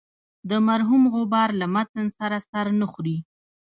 [0.49, 3.17] د مرحوم غبار له متن سره سر نه خوري.